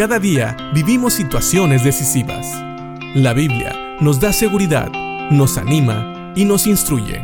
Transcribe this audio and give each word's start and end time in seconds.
Cada 0.00 0.18
día 0.18 0.56
vivimos 0.72 1.12
situaciones 1.12 1.84
decisivas. 1.84 2.46
La 3.14 3.34
Biblia 3.34 3.98
nos 4.00 4.18
da 4.18 4.32
seguridad, 4.32 4.90
nos 5.30 5.58
anima 5.58 6.32
y 6.34 6.46
nos 6.46 6.66
instruye. 6.66 7.22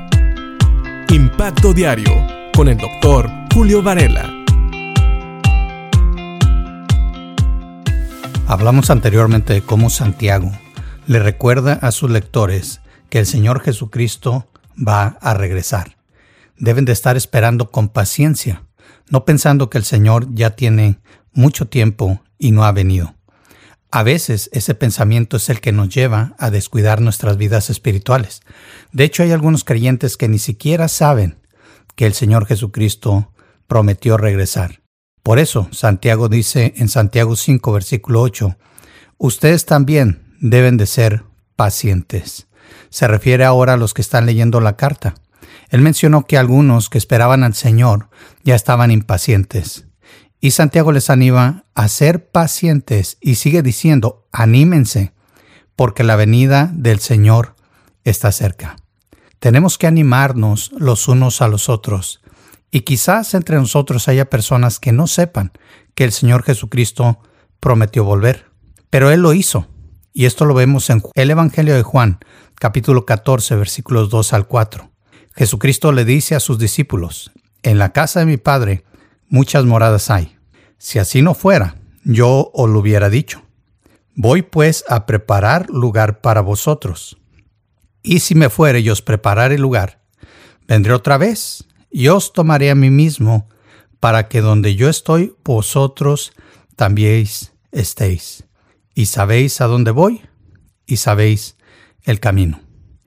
Impacto 1.08 1.72
Diario 1.72 2.12
con 2.54 2.68
el 2.68 2.76
doctor 2.76 3.30
Julio 3.54 3.82
Varela. 3.82 4.30
Hablamos 8.46 8.90
anteriormente 8.90 9.54
de 9.54 9.62
cómo 9.62 9.88
Santiago 9.88 10.52
le 11.06 11.20
recuerda 11.20 11.78
a 11.80 11.90
sus 11.92 12.10
lectores 12.10 12.82
que 13.08 13.20
el 13.20 13.24
Señor 13.24 13.62
Jesucristo 13.62 14.48
va 14.76 15.16
a 15.22 15.32
regresar. 15.32 15.96
Deben 16.58 16.84
de 16.84 16.92
estar 16.92 17.16
esperando 17.16 17.70
con 17.70 17.88
paciencia, 17.88 18.64
no 19.08 19.24
pensando 19.24 19.70
que 19.70 19.78
el 19.78 19.84
Señor 19.84 20.26
ya 20.34 20.50
tiene 20.50 20.98
mucho 21.36 21.68
tiempo 21.68 22.22
y 22.38 22.50
no 22.50 22.64
ha 22.64 22.72
venido. 22.72 23.14
A 23.90 24.02
veces 24.02 24.50
ese 24.52 24.74
pensamiento 24.74 25.36
es 25.36 25.48
el 25.48 25.60
que 25.60 25.72
nos 25.72 25.88
lleva 25.88 26.34
a 26.38 26.50
descuidar 26.50 27.00
nuestras 27.00 27.36
vidas 27.36 27.70
espirituales. 27.70 28.42
De 28.92 29.04
hecho, 29.04 29.22
hay 29.22 29.32
algunos 29.32 29.64
creyentes 29.64 30.16
que 30.16 30.28
ni 30.28 30.38
siquiera 30.38 30.88
saben 30.88 31.38
que 31.94 32.06
el 32.06 32.12
Señor 32.12 32.46
Jesucristo 32.46 33.32
prometió 33.66 34.16
regresar. 34.16 34.82
Por 35.22 35.38
eso, 35.38 35.68
Santiago 35.72 36.28
dice 36.28 36.74
en 36.76 36.88
Santiago 36.88 37.36
5, 37.36 37.72
versículo 37.72 38.22
8, 38.22 38.56
Ustedes 39.18 39.64
también 39.64 40.22
deben 40.40 40.76
de 40.76 40.86
ser 40.86 41.24
pacientes. 41.56 42.48
Se 42.90 43.08
refiere 43.08 43.44
ahora 43.44 43.74
a 43.74 43.76
los 43.76 43.94
que 43.94 44.02
están 44.02 44.26
leyendo 44.26 44.60
la 44.60 44.76
carta. 44.76 45.14
Él 45.70 45.80
mencionó 45.80 46.26
que 46.26 46.38
algunos 46.38 46.90
que 46.90 46.98
esperaban 46.98 47.44
al 47.44 47.54
Señor 47.54 48.08
ya 48.44 48.54
estaban 48.54 48.90
impacientes. 48.90 49.85
Y 50.40 50.50
Santiago 50.52 50.92
les 50.92 51.10
anima 51.10 51.64
a 51.74 51.88
ser 51.88 52.30
pacientes 52.30 53.18
y 53.20 53.36
sigue 53.36 53.62
diciendo, 53.62 54.26
anímense, 54.32 55.12
porque 55.76 56.04
la 56.04 56.16
venida 56.16 56.70
del 56.72 57.00
Señor 57.00 57.56
está 58.04 58.32
cerca. 58.32 58.76
Tenemos 59.38 59.78
que 59.78 59.86
animarnos 59.86 60.72
los 60.78 61.08
unos 61.08 61.42
a 61.42 61.48
los 61.48 61.68
otros. 61.68 62.22
Y 62.70 62.80
quizás 62.80 63.34
entre 63.34 63.56
nosotros 63.56 64.08
haya 64.08 64.30
personas 64.30 64.80
que 64.80 64.92
no 64.92 65.06
sepan 65.06 65.52
que 65.94 66.04
el 66.04 66.12
Señor 66.12 66.42
Jesucristo 66.42 67.20
prometió 67.60 68.04
volver. 68.04 68.50
Pero 68.90 69.10
Él 69.10 69.20
lo 69.20 69.32
hizo. 69.34 69.68
Y 70.12 70.24
esto 70.24 70.44
lo 70.46 70.54
vemos 70.54 70.88
en 70.90 71.02
el 71.14 71.30
Evangelio 71.30 71.74
de 71.74 71.82
Juan, 71.82 72.18
capítulo 72.54 73.04
14, 73.04 73.56
versículos 73.56 74.08
2 74.08 74.32
al 74.32 74.46
4. 74.46 74.90
Jesucristo 75.34 75.92
le 75.92 76.06
dice 76.06 76.34
a 76.34 76.40
sus 76.40 76.58
discípulos, 76.58 77.32
En 77.62 77.78
la 77.78 77.92
casa 77.92 78.20
de 78.20 78.26
mi 78.26 78.38
Padre 78.38 78.84
muchas 79.28 79.64
moradas 79.64 80.10
hay. 80.10 80.35
Si 80.78 80.98
así 80.98 81.22
no 81.22 81.34
fuera, 81.34 81.76
yo 82.04 82.50
os 82.54 82.70
lo 82.70 82.80
hubiera 82.80 83.10
dicho. 83.10 83.42
Voy 84.14 84.42
pues 84.42 84.84
a 84.88 85.06
preparar 85.06 85.68
lugar 85.70 86.20
para 86.20 86.40
vosotros. 86.40 87.18
Y 88.02 88.20
si 88.20 88.34
me 88.34 88.50
fuere 88.50 88.80
y 88.80 88.90
os 88.90 89.02
prepararé 89.02 89.58
lugar, 89.58 90.00
vendré 90.68 90.92
otra 90.92 91.18
vez 91.18 91.66
y 91.90 92.08
os 92.08 92.32
tomaré 92.32 92.70
a 92.70 92.74
mí 92.74 92.90
mismo, 92.90 93.48
para 94.00 94.28
que 94.28 94.40
donde 94.40 94.76
yo 94.76 94.88
estoy, 94.88 95.34
vosotros 95.42 96.32
también 96.76 97.26
estéis 97.72 98.44
y 98.94 99.06
sabéis 99.06 99.60
a 99.60 99.66
dónde 99.66 99.90
voy 99.90 100.22
y 100.86 100.96
sabéis 100.98 101.56
el 102.02 102.20
camino. 102.20 102.60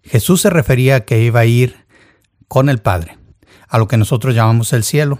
Jesús 0.03 0.42
se 0.42 0.50
refería 0.50 0.97
a 0.97 1.00
que 1.02 1.22
iba 1.22 1.42
a 1.42 1.45
ir 1.45 1.86
con 2.47 2.70
el 2.70 2.80
Padre, 2.80 3.17
a 3.67 3.78
lo 3.78 3.88
que 3.88 3.97
nosotros 3.97 4.36
llamamos 4.36 4.73
el 4.73 4.84
cielo, 4.84 5.20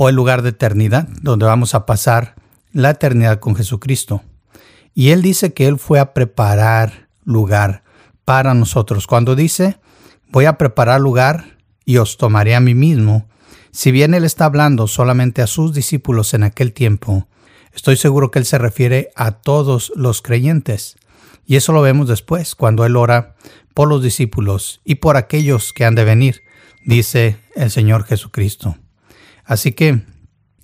o 0.00 0.08
el 0.08 0.14
lugar 0.14 0.42
de 0.42 0.50
eternidad, 0.50 1.08
donde 1.22 1.46
vamos 1.46 1.74
a 1.74 1.84
pasar 1.84 2.36
la 2.70 2.90
eternidad 2.90 3.40
con 3.40 3.56
Jesucristo. 3.56 4.22
Y 4.94 5.10
Él 5.10 5.22
dice 5.22 5.52
que 5.52 5.66
Él 5.66 5.76
fue 5.76 5.98
a 5.98 6.14
preparar 6.14 7.08
lugar 7.24 7.82
para 8.24 8.54
nosotros. 8.54 9.08
Cuando 9.08 9.34
dice, 9.34 9.80
voy 10.28 10.44
a 10.44 10.56
preparar 10.56 11.00
lugar 11.00 11.58
y 11.84 11.96
os 11.96 12.16
tomaré 12.16 12.54
a 12.54 12.60
mí 12.60 12.76
mismo, 12.76 13.28
si 13.72 13.90
bien 13.90 14.14
Él 14.14 14.22
está 14.22 14.44
hablando 14.44 14.86
solamente 14.86 15.42
a 15.42 15.48
sus 15.48 15.74
discípulos 15.74 16.32
en 16.32 16.44
aquel 16.44 16.72
tiempo, 16.72 17.26
Estoy 17.78 17.96
seguro 17.96 18.32
que 18.32 18.40
Él 18.40 18.44
se 18.44 18.58
refiere 18.58 19.10
a 19.14 19.30
todos 19.30 19.92
los 19.94 20.20
creyentes. 20.20 20.96
Y 21.46 21.54
eso 21.54 21.72
lo 21.72 21.80
vemos 21.80 22.08
después, 22.08 22.56
cuando 22.56 22.84
Él 22.84 22.96
ora 22.96 23.36
por 23.72 23.88
los 23.88 24.02
discípulos 24.02 24.80
y 24.84 24.96
por 24.96 25.16
aquellos 25.16 25.72
que 25.72 25.84
han 25.84 25.94
de 25.94 26.04
venir, 26.04 26.42
dice 26.84 27.36
el 27.54 27.70
Señor 27.70 28.02
Jesucristo. 28.04 28.76
Así 29.48 29.72
que 29.72 30.02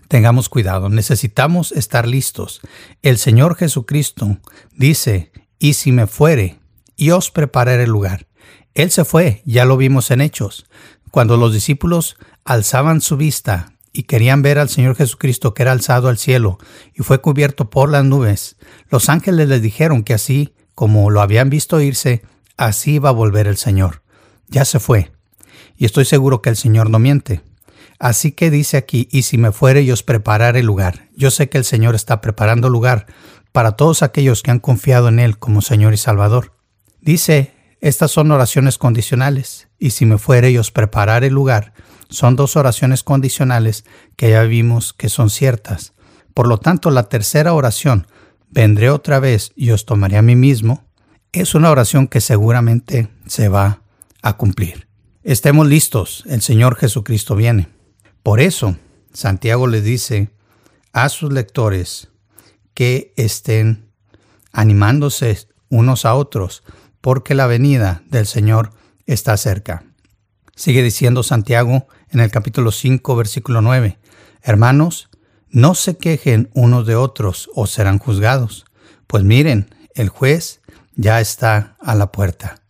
tengamos 0.09 0.51
cuidado, 0.51 0.91
necesitamos 0.91 1.73
estar 1.73 2.07
listos. 2.07 2.61
El 3.01 3.17
Señor 3.17 3.57
Jesucristo 3.57 4.37
dice, 4.77 5.33
y 5.59 5.73
si 5.73 5.91
me 5.91 6.07
fuere, 6.07 6.61
y 6.95 7.11
os 7.11 7.31
prepararé 7.31 7.85
el 7.85 7.91
lugar. 7.91 8.27
Él 8.75 8.91
se 8.91 9.07
fue, 9.07 9.43
ya 9.47 9.65
lo 9.65 9.79
vimos 9.79 10.11
en 10.11 10.21
Hechos, 10.21 10.67
cuando 11.11 11.39
los 11.39 11.55
discípulos 11.55 12.17
alzaban 12.45 13.01
su 13.01 13.17
vista 13.17 13.73
y 13.91 14.03
querían 14.03 14.43
ver 14.43 14.59
al 14.59 14.69
Señor 14.69 14.97
Jesucristo 14.97 15.55
que 15.55 15.63
era 15.63 15.73
alzado 15.73 16.09
al 16.09 16.19
cielo 16.19 16.59
y 16.93 17.03
fue 17.03 17.23
cubierto 17.23 17.71
por 17.71 17.91
las 17.91 18.05
nubes, 18.05 18.57
los 18.91 19.09
ángeles 19.09 19.49
les 19.49 19.63
dijeron 19.63 20.03
que 20.03 20.13
así 20.13 20.53
como 20.75 21.09
lo 21.09 21.23
habían 21.23 21.49
visto 21.49 21.81
irse, 21.81 22.23
así 22.59 22.97
iba 22.97 23.09
a 23.09 23.13
volver 23.13 23.47
el 23.47 23.57
Señor. 23.57 24.03
Ya 24.49 24.67
se 24.67 24.79
fue. 24.79 25.11
Y 25.79 25.87
estoy 25.87 26.05
seguro 26.05 26.43
que 26.43 26.51
el 26.51 26.57
Señor 26.57 26.91
no 26.91 26.99
miente. 26.99 27.41
Así 28.05 28.33
que 28.33 28.51
dice 28.51 28.77
aquí, 28.77 29.09
y 29.11 29.23
si 29.23 29.39
me 29.39 29.51
fuere 29.51 29.87
yo 29.87 29.95
os 29.95 30.03
prepararé 30.03 30.63
lugar. 30.63 31.09
Yo 31.17 31.31
sé 31.31 31.49
que 31.49 31.57
el 31.57 31.65
Señor 31.65 31.95
está 31.95 32.21
preparando 32.21 32.69
lugar 32.69 33.07
para 33.51 33.77
todos 33.77 34.03
aquellos 34.03 34.43
que 34.43 34.51
han 34.51 34.61
confiado 34.61 35.09
en 35.09 35.19
Él 35.19 35.39
como 35.39 35.63
Señor 35.63 35.95
y 35.95 35.97
Salvador. 35.97 36.53
Dice, 37.01 37.55
estas 37.81 38.11
son 38.11 38.31
oraciones 38.31 38.77
condicionales, 38.77 39.69
y 39.79 39.93
si 39.93 40.05
me 40.05 40.19
fuere 40.19 40.53
yo 40.53 40.61
os 40.61 40.71
prepararé 40.71 41.31
lugar, 41.31 41.73
son 42.11 42.37
dos 42.37 42.57
oraciones 42.57 43.03
condicionales 43.03 43.87
que 44.17 44.33
ya 44.33 44.43
vimos 44.43 44.93
que 44.93 45.09
son 45.09 45.31
ciertas. 45.31 45.95
Por 46.35 46.47
lo 46.47 46.59
tanto, 46.59 46.91
la 46.91 47.05
tercera 47.05 47.55
oración, 47.55 48.07
vendré 48.51 48.91
otra 48.91 49.19
vez 49.19 49.53
y 49.57 49.71
os 49.71 49.87
tomaré 49.87 50.19
a 50.19 50.23
mí 50.23 50.37
mismo, 50.37 50.85
es 51.33 51.55
una 51.55 51.71
oración 51.71 52.07
que 52.09 52.21
seguramente 52.21 53.09
se 53.27 53.49
va 53.49 53.81
a 54.21 54.37
cumplir. 54.37 54.89
Estemos 55.23 55.67
listos, 55.67 56.23
el 56.27 56.43
Señor 56.43 56.77
Jesucristo 56.77 57.35
viene. 57.35 57.73
Por 58.25 58.41
eso, 58.41 58.79
Santiago 59.13 59.67
le 59.67 59.83
dice 59.83 60.31
a 60.95 61.11
sus 61.11 61.31
lectores 61.31 62.09
que 62.73 63.13
estén 63.17 63.91
animándose 64.51 65.47
unos 65.69 66.07
a 66.07 66.15
otros, 66.15 66.63
porque 67.03 67.35
la 67.35 67.47
venida 67.47 68.03
del 68.07 68.27
Señor 68.27 68.71
está 69.05 69.37
cerca. 69.37 69.85
Sigue 70.57 70.83
diciendo 70.83 71.23
Santiago 71.23 71.87
en 72.09 72.21
el 72.21 72.31
capítulo 72.31 72.73
5, 72.73 73.15
versículo 73.15 73.61
9, 73.61 73.99
Hermanos, 74.41 75.11
no 75.51 75.75
se 75.75 75.99
quejen 75.99 76.49
unos 76.55 76.87
de 76.87 76.97
otros 76.97 77.51
o 77.55 77.67
serán 77.67 77.99
juzgados, 77.99 78.65
pues 79.07 79.23
miren, 79.23 79.69
el 79.95 80.09
juez 80.09 80.63
ya 80.95 81.21
está 81.21 81.77
a 81.79 81.95
la 81.95 82.11
puerta. 82.11 82.63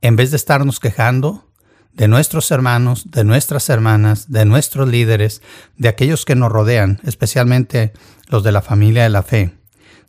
En 0.00 0.16
vez 0.16 0.30
de 0.30 0.38
estarnos 0.38 0.80
quejando 0.80 1.52
de 1.94 2.08
nuestros 2.08 2.50
hermanos, 2.50 3.10
de 3.10 3.24
nuestras 3.24 3.68
hermanas, 3.68 4.30
de 4.30 4.44
nuestros 4.44 4.88
líderes, 4.88 5.42
de 5.76 5.88
aquellos 5.88 6.24
que 6.24 6.34
nos 6.34 6.50
rodean, 6.50 7.00
especialmente 7.04 7.92
los 8.28 8.42
de 8.42 8.52
la 8.52 8.62
familia 8.62 9.04
de 9.04 9.10
la 9.10 9.22
fe, 9.22 9.54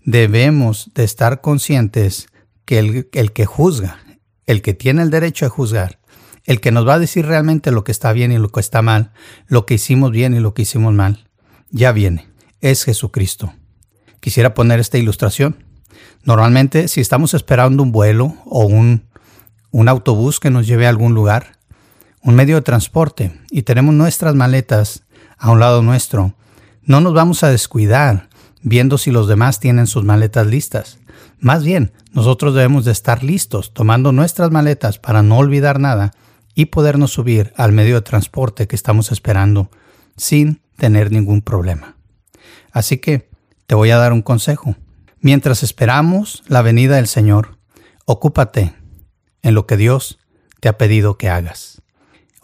debemos 0.04 0.92
de 0.96 1.04
estar 1.04 1.42
conscientes 1.42 2.28
que 2.66 2.80
el, 2.80 3.10
el 3.14 3.34
que 3.34 3.46
juzga, 3.46 4.00
el 4.46 4.62
que 4.62 4.74
tiene 4.74 5.04
el 5.04 5.12
derecho 5.12 5.46
a 5.46 5.50
juzgar, 5.50 6.00
el 6.44 6.60
que 6.60 6.72
nos 6.72 6.88
va 6.88 6.96
a 6.96 7.00
decir 7.00 7.26
realmente 7.26 7.72
lo 7.72 7.84
que 7.84 7.92
está 7.92 8.14
bien 8.14 8.32
y 8.32 8.38
lo 8.38 8.50
que 8.50 8.60
está 8.60 8.82
mal, 8.82 9.12
lo 9.48 9.66
que 9.66 9.76
hicimos 9.76 10.12
bien 10.12 10.34
y 10.34 10.40
lo 10.40 10.54
que 10.54 10.64
hicimos 10.64 10.94
mal, 10.94 11.28
ya 11.70 11.92
viene, 11.92 12.28
es 12.62 12.84
Jesucristo. 12.84 13.54
Quisiera 14.20 14.56
poner 14.56 14.80
esta 14.80 14.98
ilustración. 14.98 15.64
Normalmente, 16.24 16.88
si 16.88 17.02
estamos 17.02 17.36
esperando 17.36 17.84
un 17.84 17.92
vuelo 17.92 18.38
o 18.46 18.66
un, 18.66 19.04
un 19.72 19.88
autobús 19.88 20.40
que 20.40 20.50
nos 20.50 20.66
lleve 20.66 20.88
a 20.88 20.90
algún 20.90 21.14
lugar, 21.14 21.55
un 22.26 22.34
medio 22.34 22.56
de 22.56 22.64
transporte, 22.64 23.40
y 23.52 23.62
tenemos 23.62 23.94
nuestras 23.94 24.34
maletas 24.34 25.04
a 25.38 25.52
un 25.52 25.60
lado 25.60 25.84
nuestro, 25.84 26.34
no 26.84 27.00
nos 27.00 27.14
vamos 27.14 27.44
a 27.44 27.50
descuidar 27.50 28.30
viendo 28.64 28.98
si 28.98 29.12
los 29.12 29.28
demás 29.28 29.60
tienen 29.60 29.86
sus 29.86 30.04
maletas 30.04 30.48
listas. 30.48 30.98
Más 31.40 31.64
bien, 31.64 31.94
nosotros 32.14 32.56
debemos 32.56 32.84
de 32.84 32.94
estar 32.94 33.24
listos, 33.24 33.74
tomando 33.76 34.12
nuestras 34.12 34.50
maletas 34.50 34.98
para 34.98 35.22
no 35.22 35.38
olvidar 35.38 35.80
nada 35.80 36.14
y 36.56 36.66
podernos 36.66 37.12
subir 37.12 37.54
al 37.58 37.74
medio 37.74 37.94
de 37.94 38.02
transporte 38.02 38.68
que 38.68 38.76
estamos 38.76 39.12
esperando 39.12 39.70
sin 40.18 40.62
tener 40.78 41.12
ningún 41.12 41.44
problema. 41.44 41.96
Así 42.72 42.98
que 42.98 43.30
te 43.68 43.76
voy 43.76 43.92
a 43.92 43.98
dar 43.98 44.14
un 44.14 44.24
consejo. 44.24 44.76
Mientras 45.20 45.62
esperamos 45.62 46.44
la 46.48 46.64
venida 46.64 46.96
del 46.96 47.08
Señor, 47.08 47.60
ocúpate 48.06 48.74
en 49.44 49.54
lo 49.54 49.68
que 49.68 49.78
Dios 49.78 50.18
te 50.60 50.70
ha 50.70 50.78
pedido 50.80 51.20
que 51.20 51.30
hagas. 51.30 51.84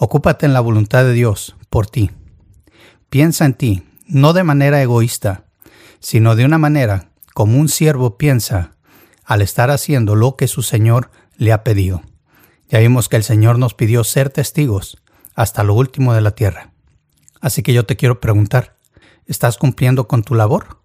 Ocúpate 0.04 0.48
en 0.48 0.54
la 0.54 0.62
voluntad 0.62 1.04
de 1.04 1.14
Dios 1.14 1.56
por 1.70 1.86
ti. 1.86 2.10
Piensa 3.12 3.46
en 3.46 3.54
ti, 3.54 3.84
no 4.08 4.34
de 4.34 4.44
manera 4.44 4.82
egoísta, 4.82 5.46
sino 6.00 6.36
de 6.36 6.44
una 6.44 6.58
manera 6.58 7.12
como 7.36 7.60
un 7.60 7.70
siervo 7.70 8.18
piensa 8.18 8.72
al 9.26 9.44
estar 9.44 9.70
haciendo 9.70 10.16
lo 10.16 10.38
que 10.38 10.48
su 10.48 10.64
Señor 10.64 11.12
le 11.38 11.52
ha 11.52 11.64
pedido. 11.64 12.02
Ya 12.68 12.80
vimos 12.80 13.10
que 13.10 13.18
el 13.18 13.24
Señor 13.24 13.60
nos 13.60 13.76
pidió 13.76 14.04
ser 14.04 14.32
testigos 14.32 14.98
hasta 15.36 15.64
lo 15.64 15.76
último 15.76 16.16
de 16.16 16.22
la 16.22 16.32
tierra. 16.32 16.72
Así 17.40 17.62
que 17.62 17.72
yo 17.72 17.86
te 17.86 17.96
quiero 17.96 18.20
preguntar, 18.20 18.78
¿estás 19.28 19.60
cumpliendo 19.60 20.08
con 20.08 20.24
tu 20.24 20.34
labor? 20.34 20.80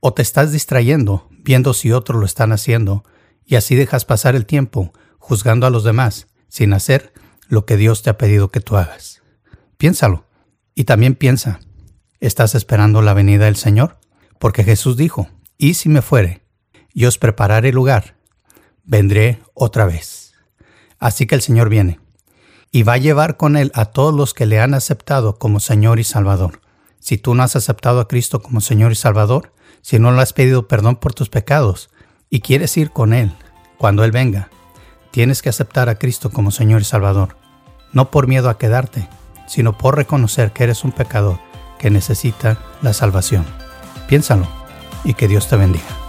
¿O 0.00 0.14
te 0.14 0.22
estás 0.22 0.50
distrayendo 0.50 1.28
viendo 1.28 1.74
si 1.74 1.92
otros 1.92 2.18
lo 2.18 2.24
están 2.24 2.52
haciendo 2.52 3.04
y 3.44 3.56
así 3.56 3.74
dejas 3.74 4.06
pasar 4.06 4.34
el 4.34 4.46
tiempo 4.46 4.94
juzgando 5.18 5.66
a 5.66 5.70
los 5.70 5.84
demás 5.84 6.28
sin 6.48 6.72
hacer 6.72 7.12
lo 7.52 7.66
que 7.66 7.76
Dios 7.76 8.02
te 8.02 8.08
ha 8.08 8.16
pedido 8.16 8.48
que 8.48 8.60
tú 8.60 8.78
hagas? 8.78 9.20
Piénsalo. 9.76 10.24
Y 10.74 10.84
también 10.84 11.14
piensa, 11.14 11.60
¿estás 12.18 12.54
esperando 12.54 13.02
la 13.02 13.12
venida 13.12 13.44
del 13.44 13.56
Señor? 13.56 13.98
Porque 14.38 14.64
Jesús 14.64 14.96
dijo, 14.96 15.28
y 15.58 15.74
si 15.74 15.90
me 15.90 16.00
fuere, 16.00 16.46
y 16.94 17.04
os 17.04 17.18
prepararé 17.18 17.70
lugar, 17.70 18.16
vendré 18.84 19.42
otra 19.52 19.84
vez. 19.84 20.32
Así 20.98 21.26
que 21.26 21.34
el 21.34 21.42
Señor 21.42 21.68
viene, 21.68 22.00
y 22.70 22.84
va 22.84 22.94
a 22.94 22.98
llevar 22.98 23.36
con 23.36 23.58
él 23.58 23.70
a 23.74 23.84
todos 23.84 24.14
los 24.14 24.32
que 24.32 24.46
le 24.46 24.58
han 24.58 24.72
aceptado 24.72 25.38
como 25.38 25.60
Señor 25.60 26.00
y 26.00 26.04
Salvador. 26.04 26.62
Si 27.00 27.18
tú 27.18 27.34
no 27.34 27.42
has 27.42 27.54
aceptado 27.54 28.00
a 28.00 28.08
Cristo 28.08 28.40
como 28.40 28.62
Señor 28.62 28.92
y 28.92 28.94
Salvador, 28.94 29.52
si 29.82 29.98
no 29.98 30.10
le 30.10 30.22
has 30.22 30.32
pedido 30.32 30.68
perdón 30.68 30.96
por 30.96 31.12
tus 31.12 31.28
pecados 31.28 31.90
y 32.30 32.40
quieres 32.40 32.74
ir 32.78 32.92
con 32.92 33.12
Él 33.12 33.36
cuando 33.76 34.04
Él 34.04 34.10
venga, 34.10 34.48
tienes 35.10 35.42
que 35.42 35.50
aceptar 35.50 35.90
a 35.90 35.96
Cristo 35.96 36.30
como 36.30 36.50
Señor 36.50 36.80
y 36.80 36.84
Salvador, 36.84 37.41
no 37.92 38.10
por 38.10 38.26
miedo 38.26 38.48
a 38.48 38.58
quedarte, 38.58 39.08
sino 39.46 39.76
por 39.76 39.96
reconocer 39.96 40.52
que 40.52 40.64
eres 40.64 40.84
un 40.84 40.92
pecador 40.92 41.38
que 41.78 41.90
necesita 41.90 42.58
la 42.80 42.92
salvación. 42.92 43.44
Piénsalo 44.08 44.46
y 45.04 45.14
que 45.14 45.28
Dios 45.28 45.48
te 45.48 45.56
bendiga. 45.56 46.01